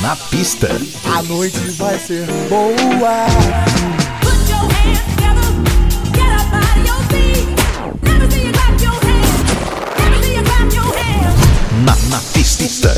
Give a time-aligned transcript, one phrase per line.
[0.00, 0.68] Na pista.
[1.16, 3.26] A noite vai ser boa.
[11.84, 12.94] Na, na pista.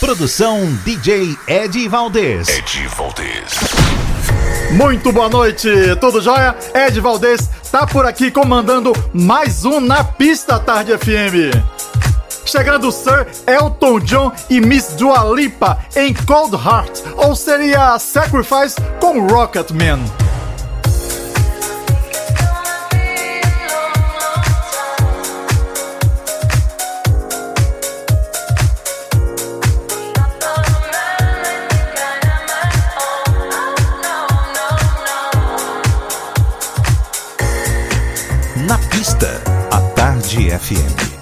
[0.00, 2.48] Produção DJ Ed Valdez.
[2.48, 3.98] Ed Valdez.
[4.72, 5.68] Muito boa noite,
[6.00, 6.54] tudo jóia?
[6.74, 7.48] Ed Valdez
[7.78, 11.54] tá por aqui comandando mais um Na Pista Tarde FM.
[12.44, 19.24] Chegando Sir Elton John e Miss Dua Lipa em Cold Heart, ou seria Sacrifice com
[19.28, 20.27] Rocketman.
[40.38, 41.17] Tarde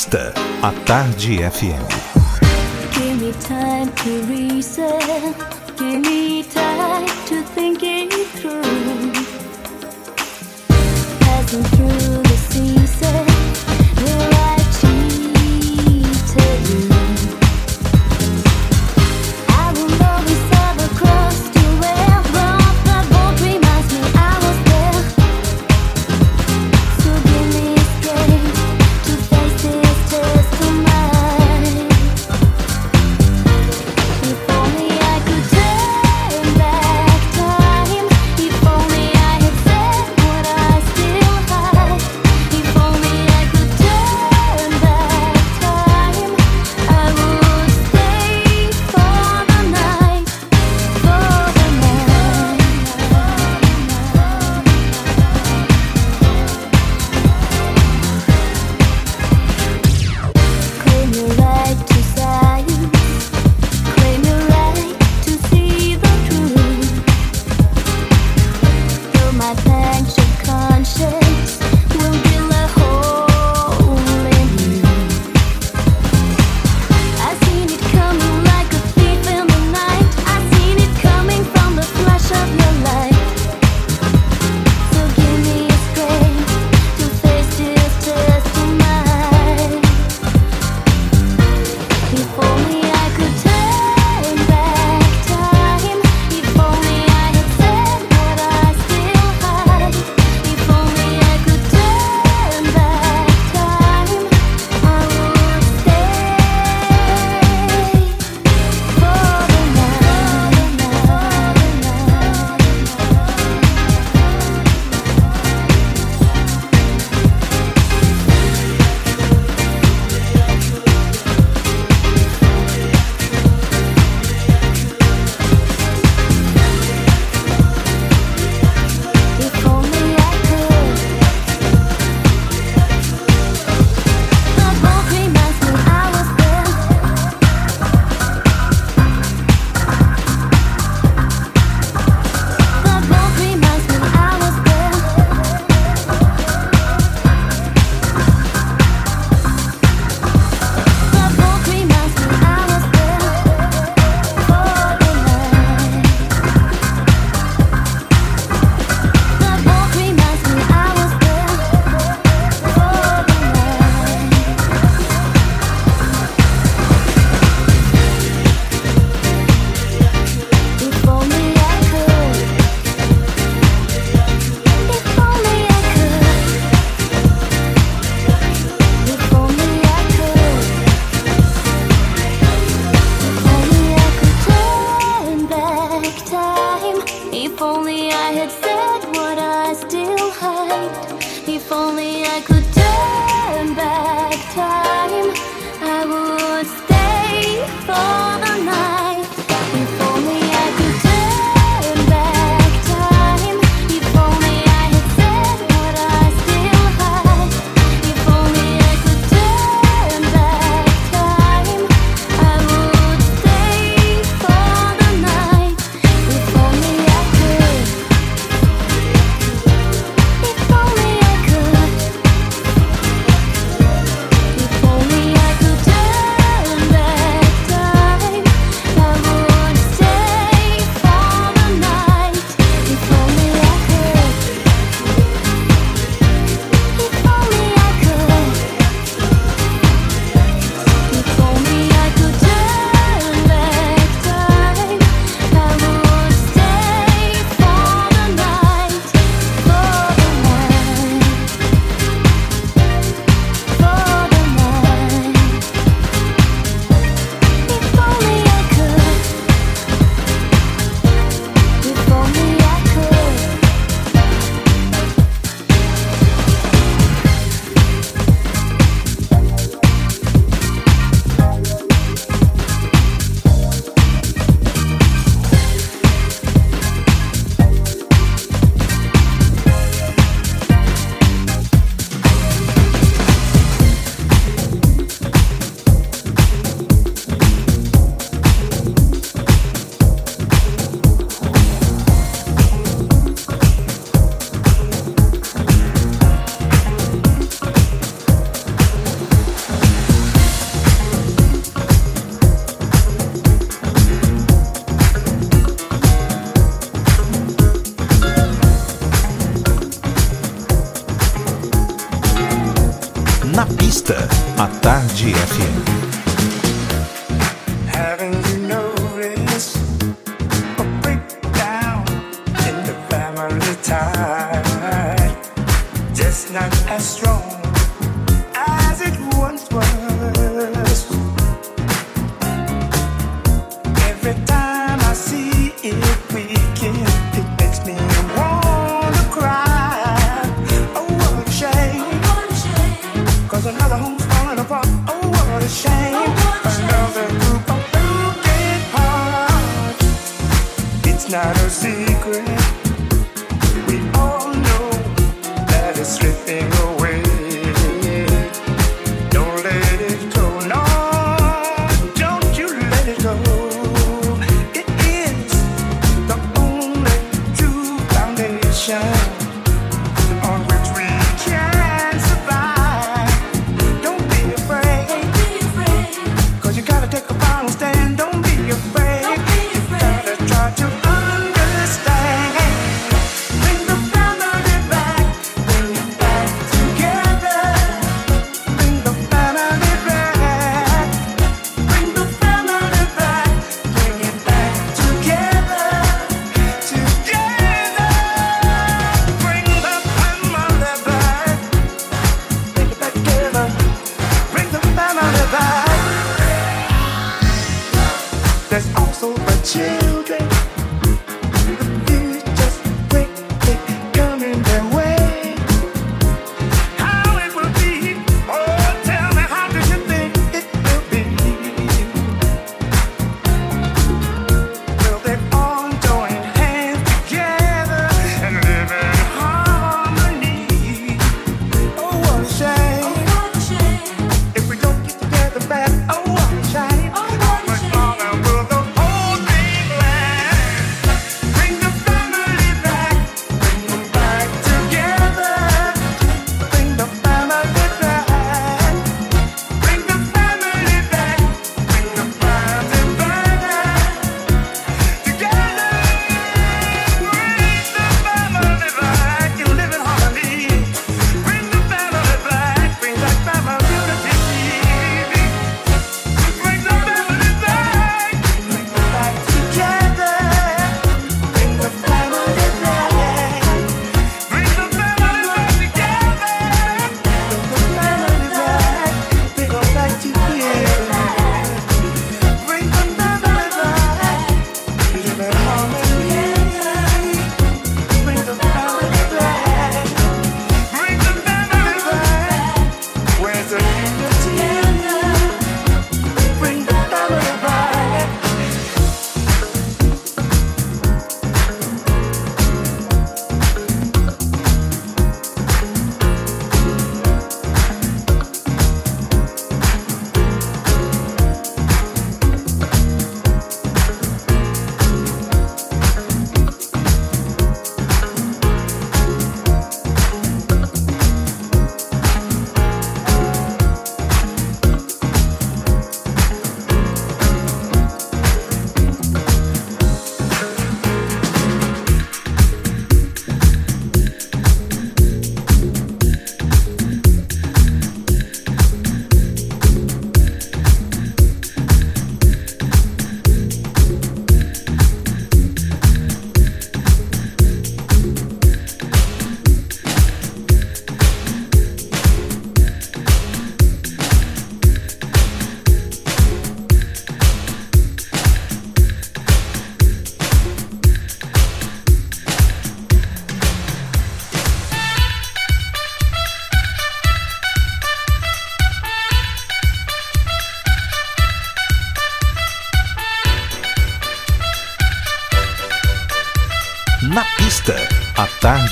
[0.00, 0.32] Entrevista.
[0.62, 1.84] A Tarde FM.
[2.92, 5.34] Give me time to reason.
[5.76, 6.29] Give me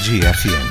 [0.08, 0.67] Energía 100.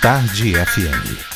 [0.00, 1.29] Tarde FM.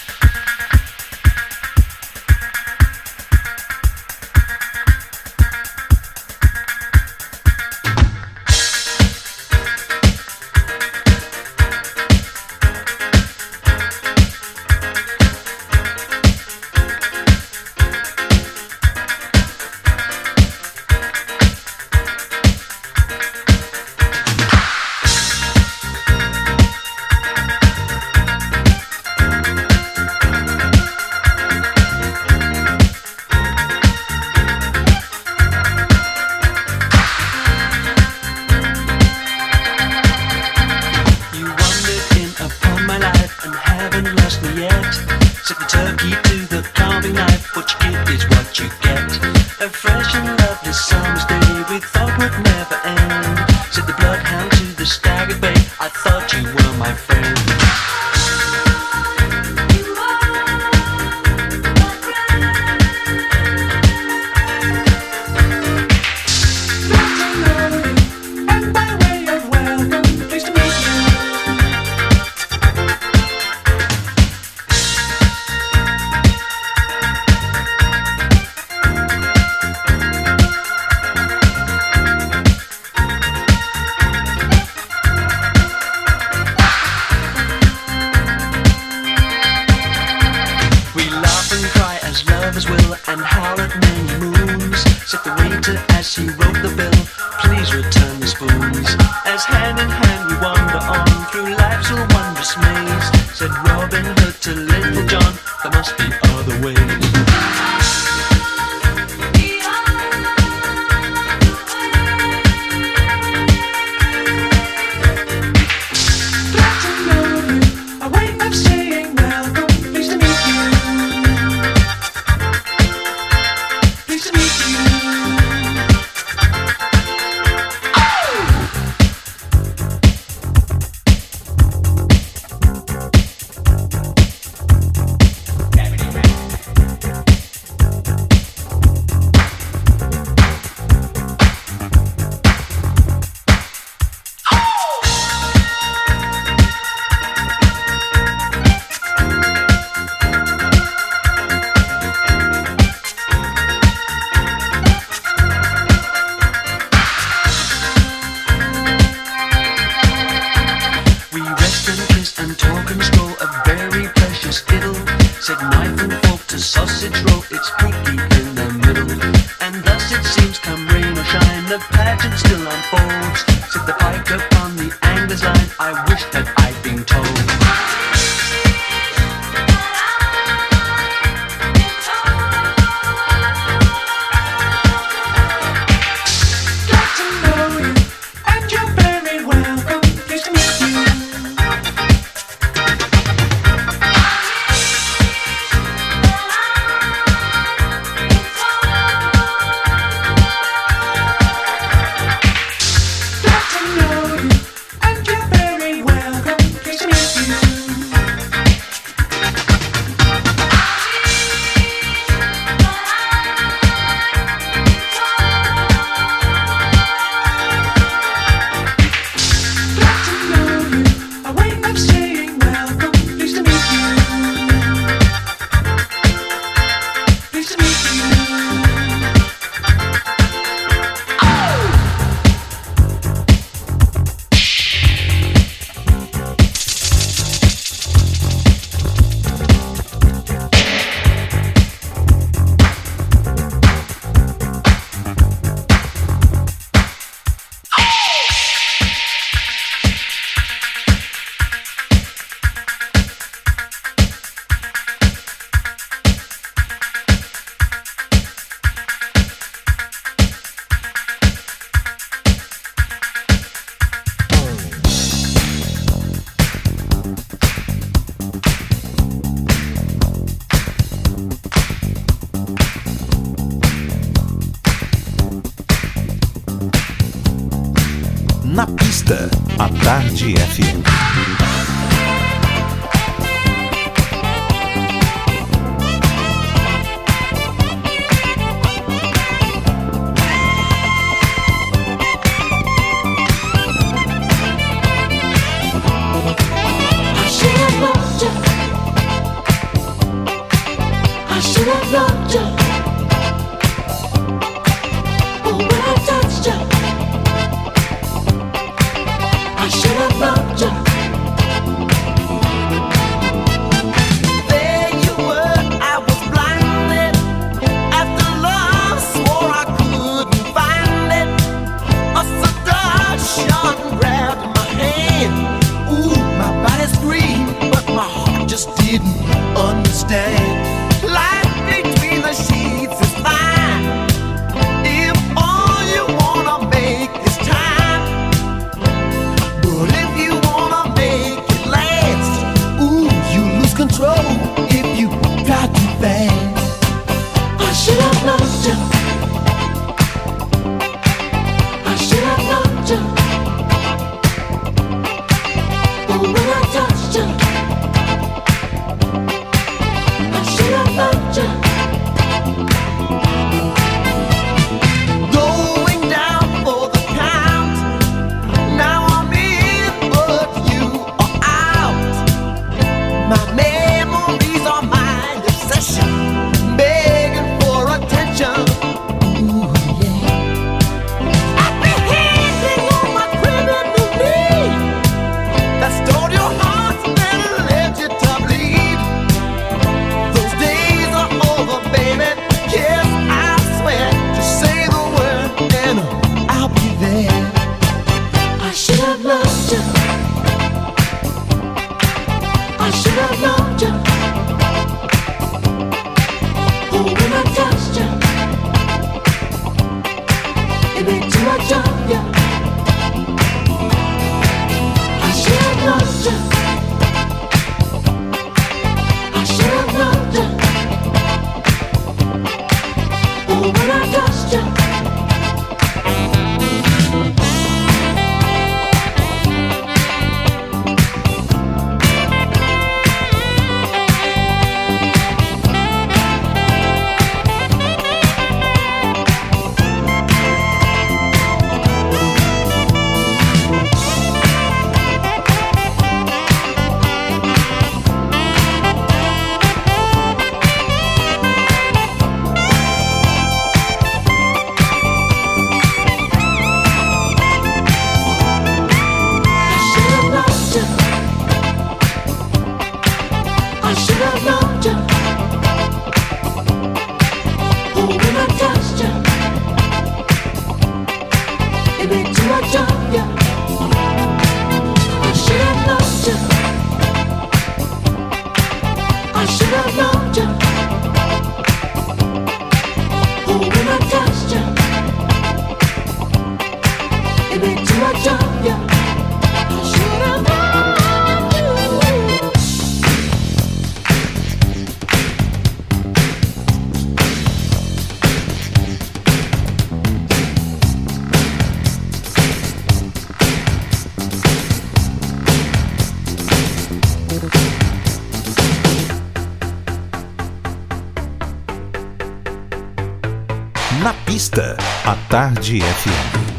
[515.55, 516.73] Tarde FM.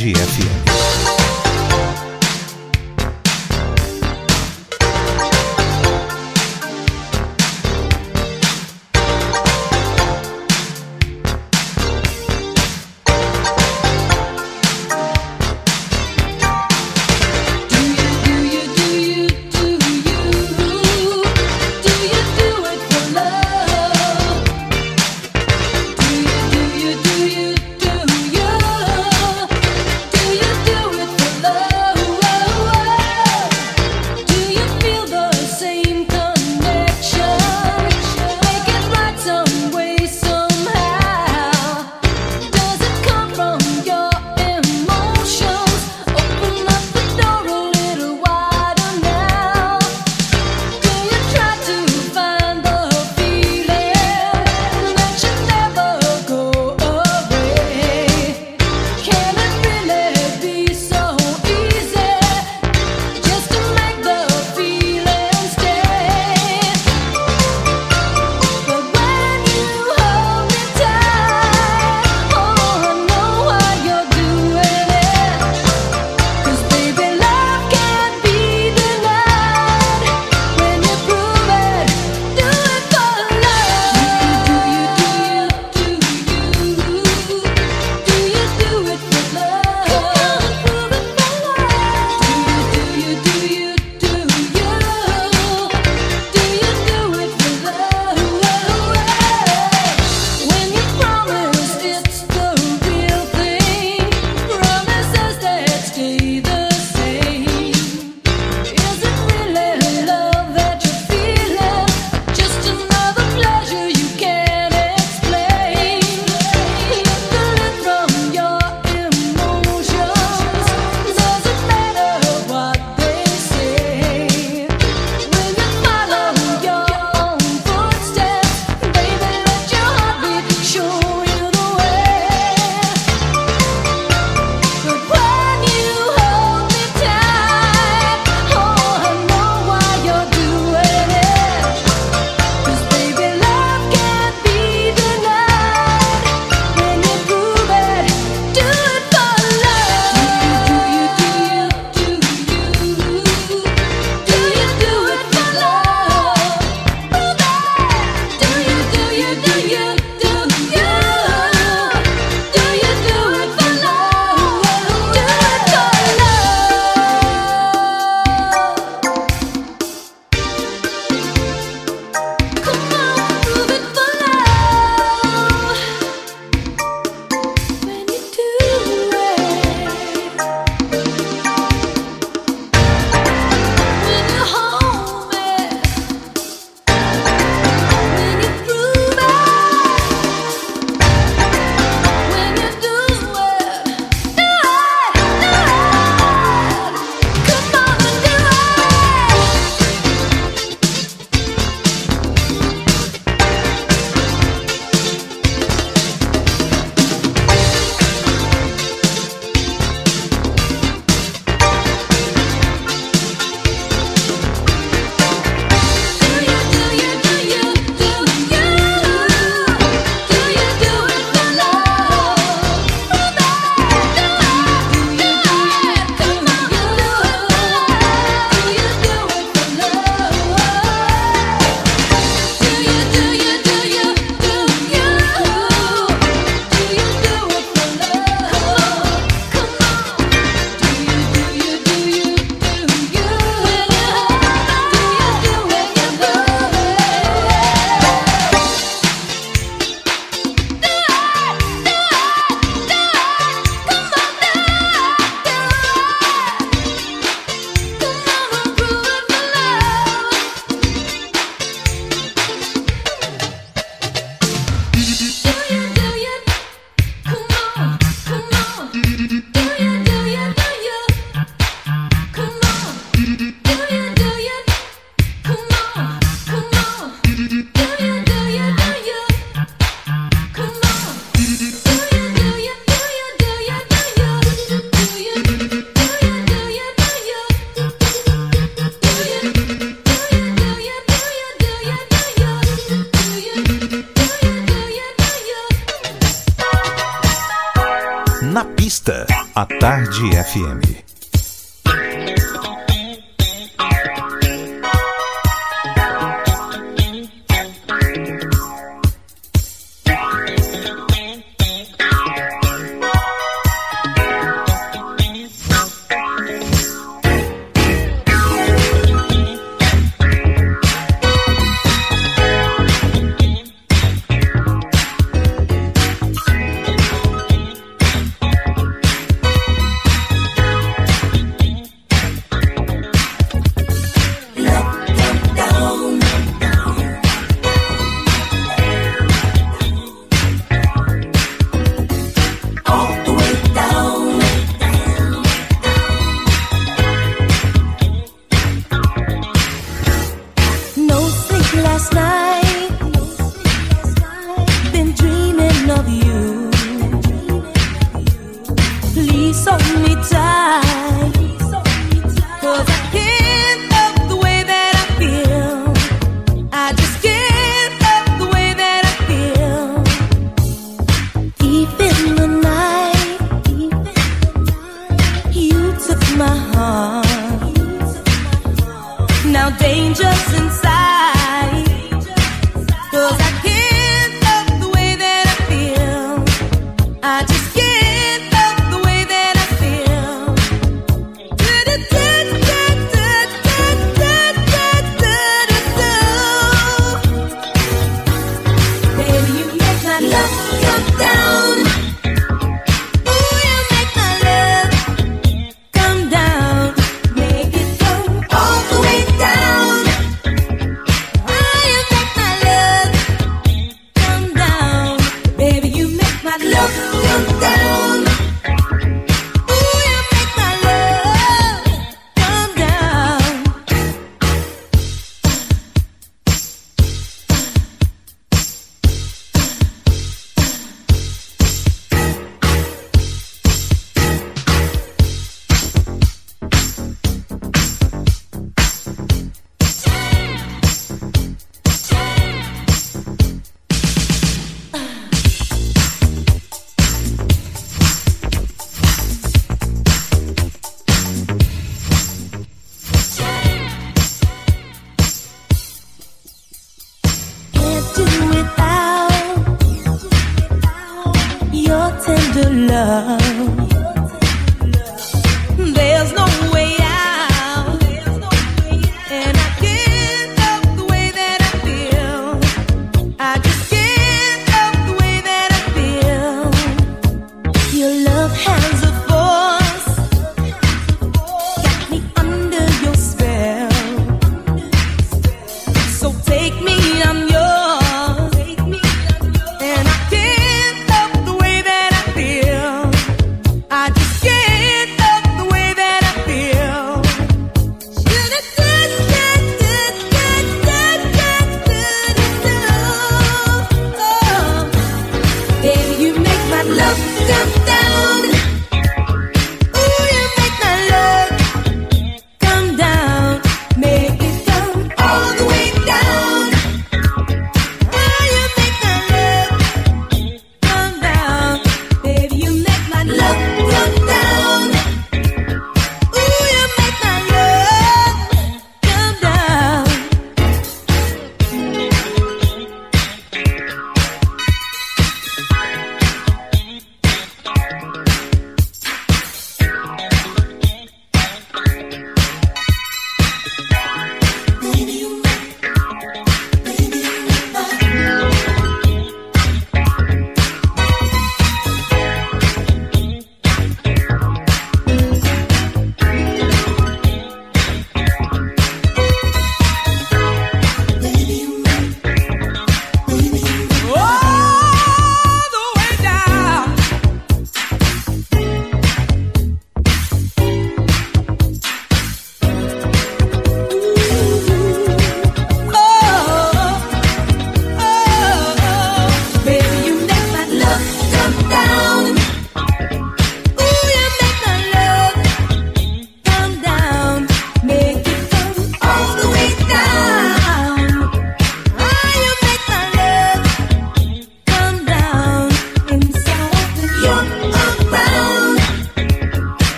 [0.00, 0.59] Tarde FM.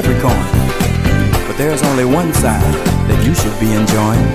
[0.00, 0.46] every coin.
[1.46, 2.74] But there's only one side
[3.08, 4.28] that you should be enjoying.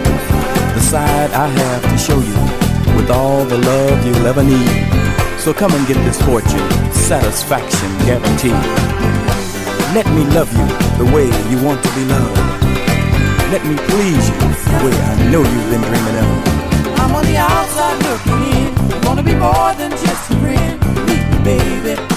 [0.77, 2.37] The side I have to show you
[2.93, 4.69] with all the love you'll ever need.
[5.41, 6.61] So come and get this fortune,
[6.93, 8.61] satisfaction guaranteed.
[9.97, 10.67] Let me love you
[11.01, 12.37] the way you want to be loved.
[13.49, 14.37] Let me please you
[14.69, 16.29] the way I know you've been dreaming of.
[17.01, 19.01] I'm on the outside looking in.
[19.01, 20.77] Wanna be more than just a friend.
[21.09, 22.14] Meet me, baby.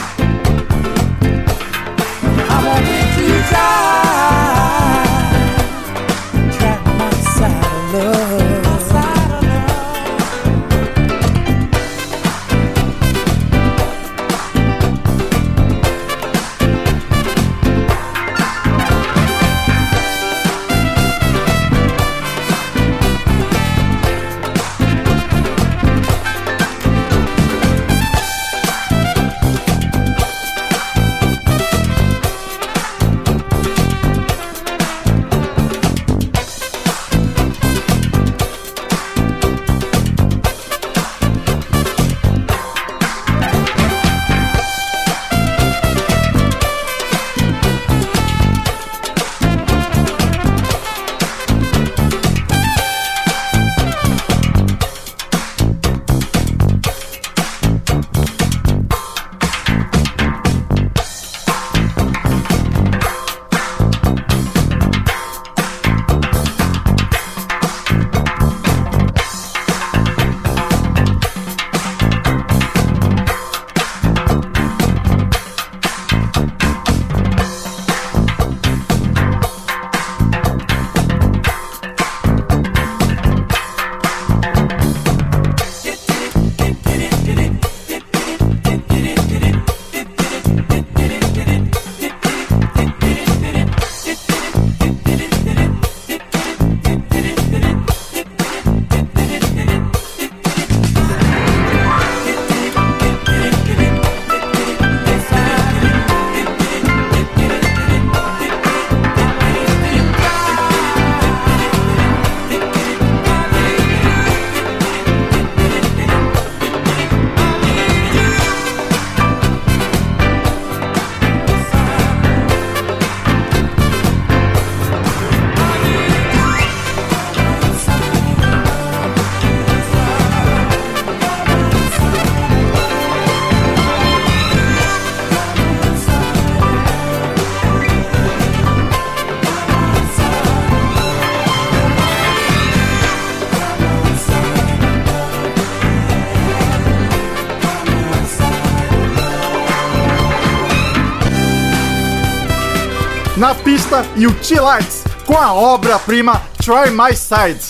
[153.79, 157.61] Na pista, o T-Lights com a obra-prima Try My Side.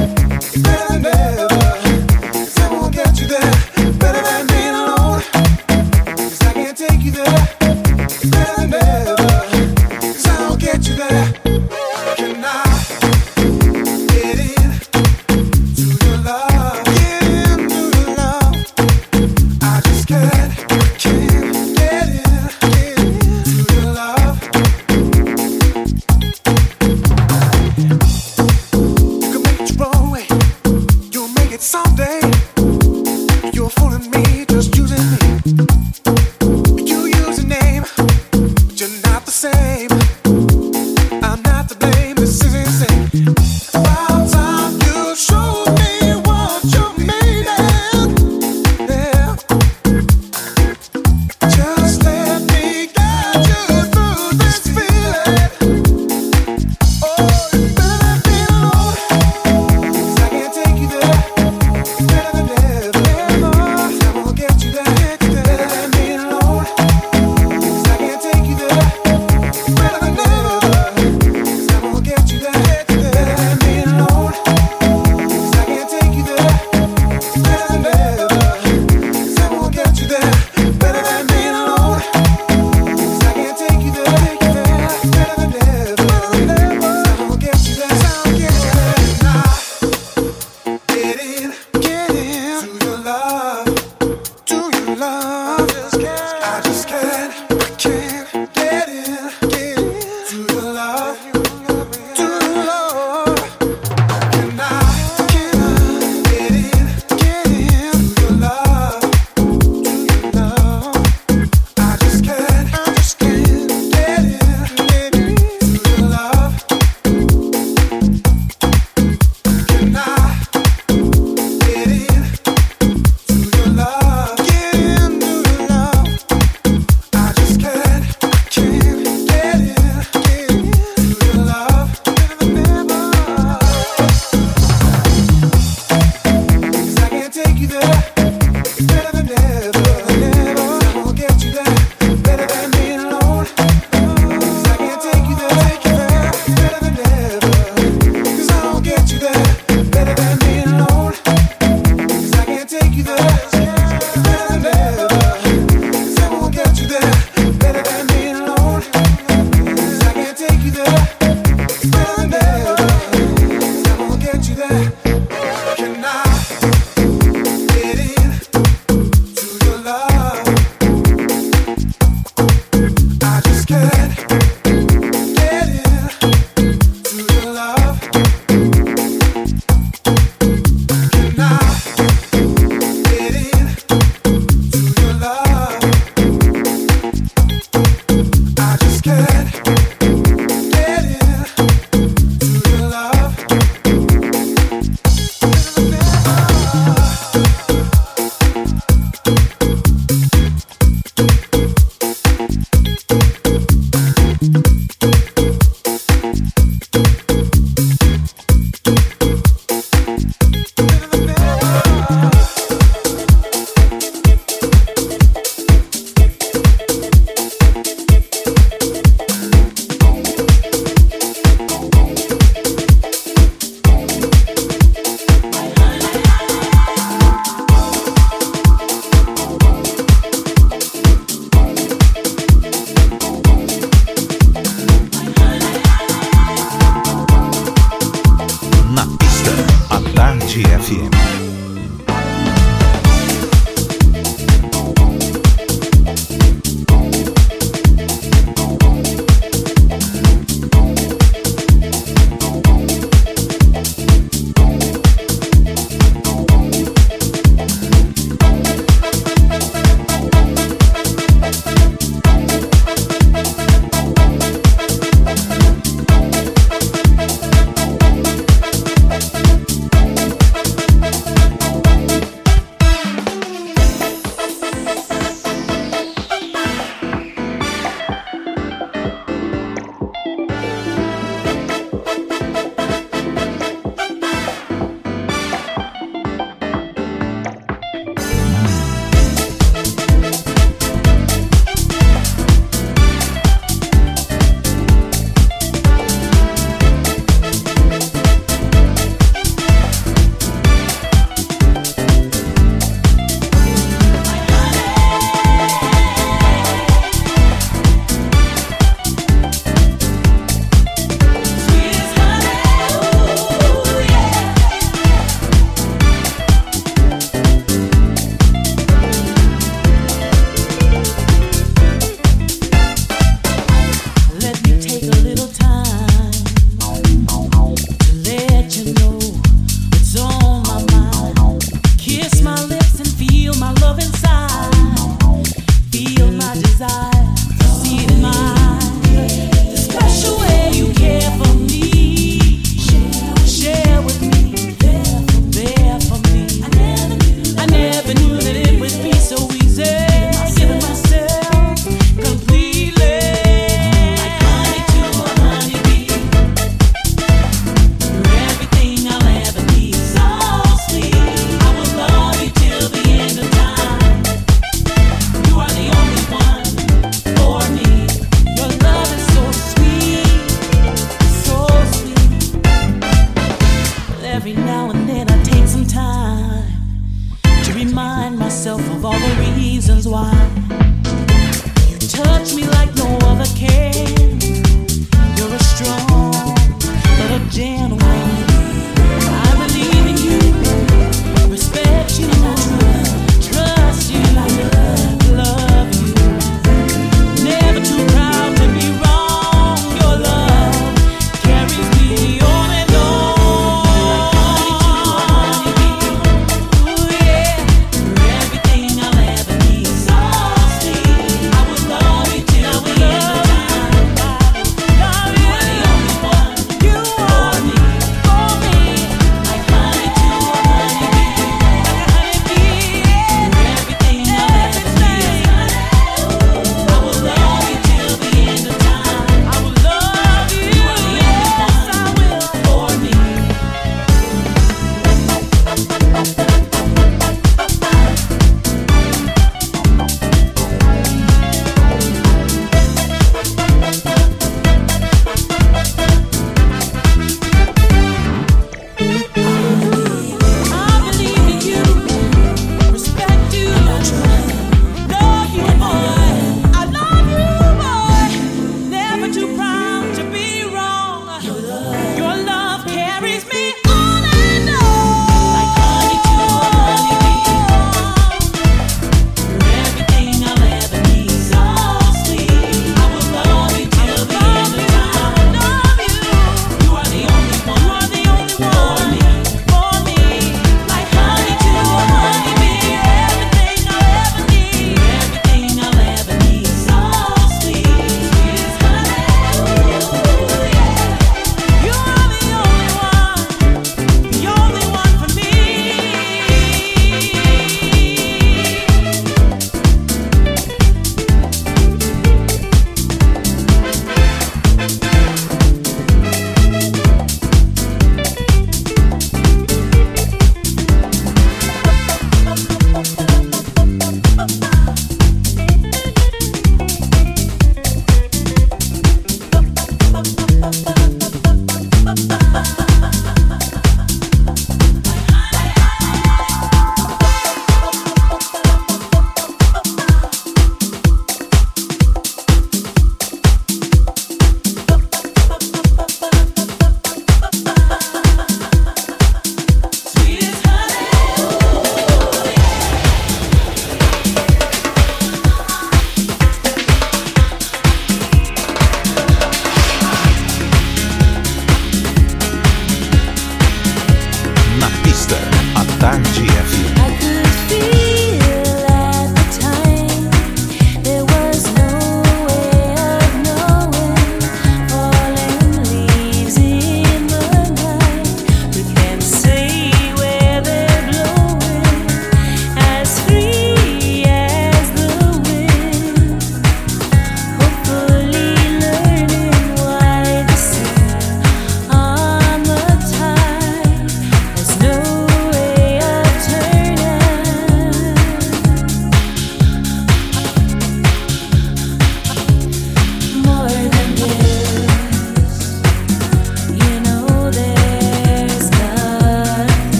[0.00, 0.36] you there.
[0.36, 1.69] It's better than never.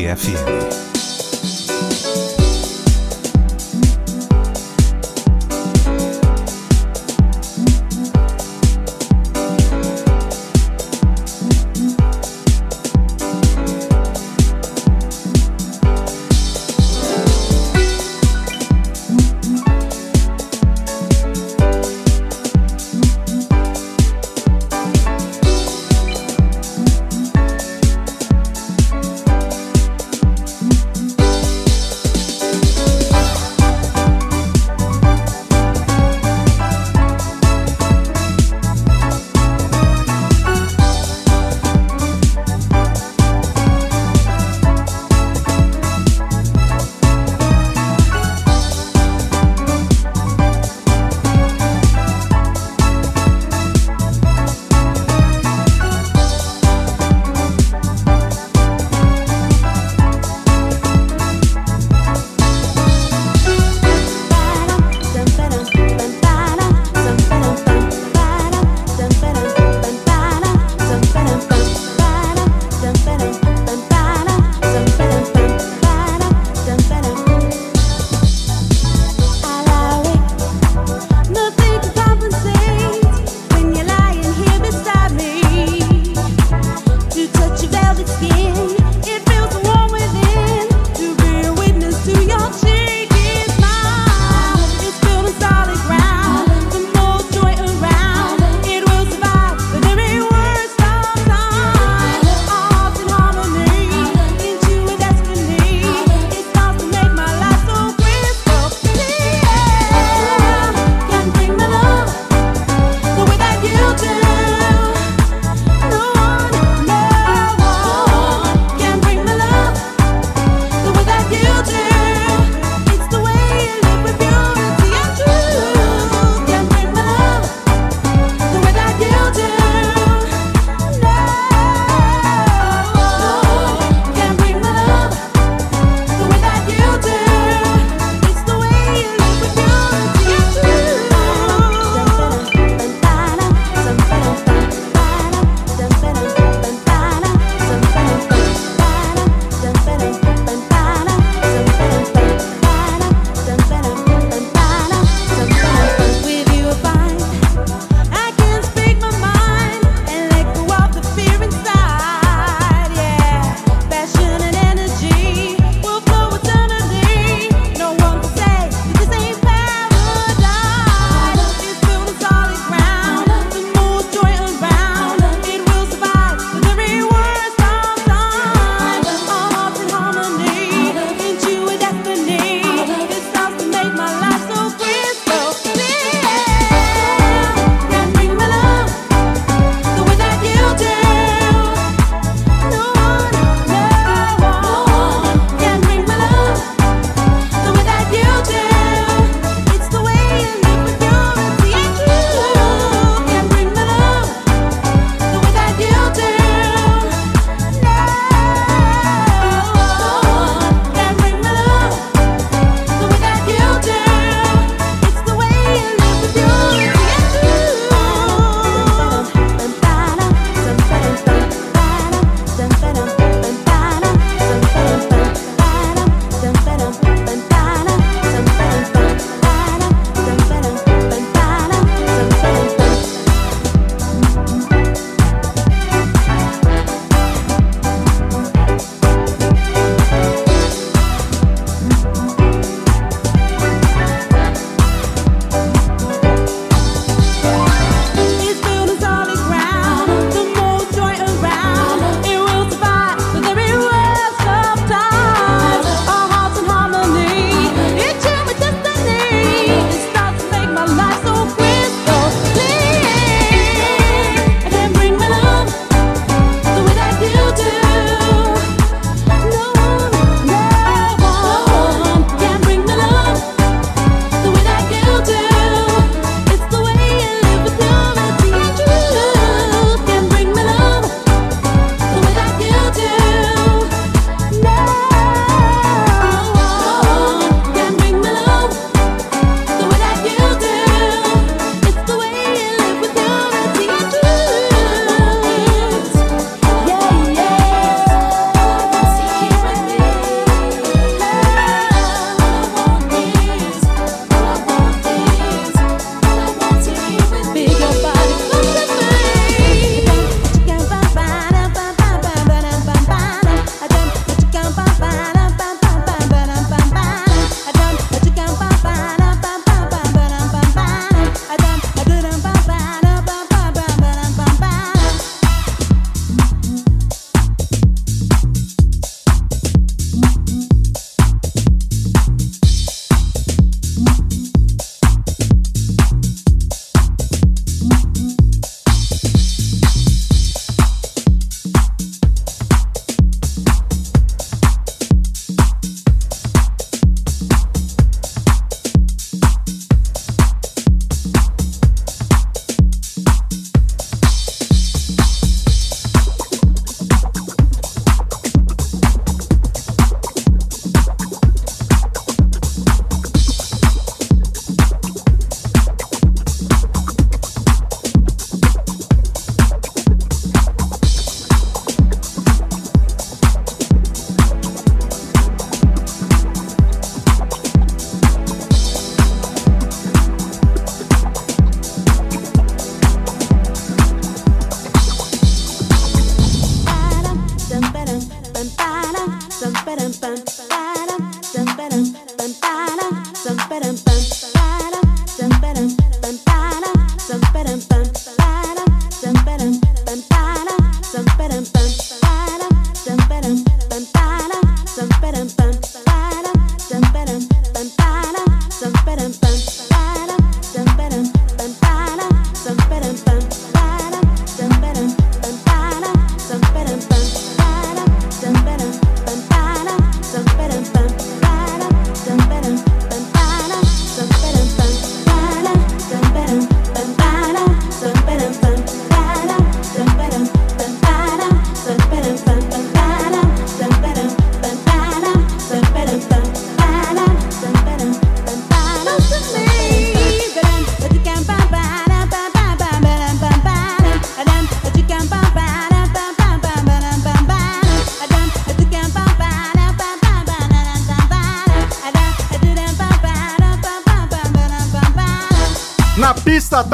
[0.00, 0.39] Tarde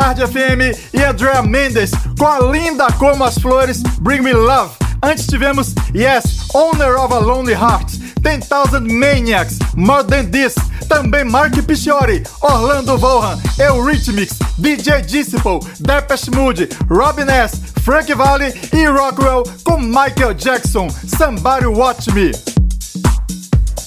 [0.07, 4.73] Tarde FM e Andrea Mendes com a linda como as flores Bring Me Love.
[5.03, 10.55] Antes tivemos Yes, Owner of a Lonely Heart, 10,000 Maniacs, More Than This,
[10.89, 18.87] também Mark Pichiori, Orlando Vaughan, Eurythmics, DJ Disciple, Depeche Mode, Robin S., Frank Valli e
[18.87, 22.31] Rockwell com Michael Jackson, Somebody Watch Me.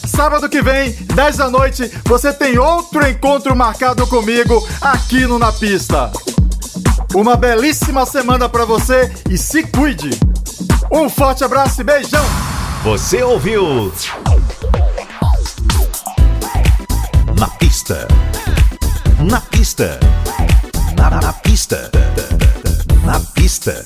[0.06, 5.52] Sábado que vem, 10 da noite, você tem outro encontro marcado comigo aqui no Na
[5.52, 6.10] Pista.
[7.14, 10.12] Uma belíssima semana pra você e se cuide.
[10.90, 12.24] Um forte abraço e beijão.
[12.86, 13.92] Você ouviu?
[17.38, 18.08] Na pista.
[19.30, 20.00] Na pista.
[20.96, 21.92] Na, na pista.
[23.04, 23.84] Na pista.